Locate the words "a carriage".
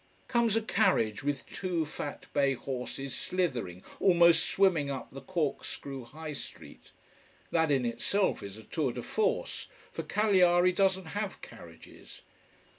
0.55-1.23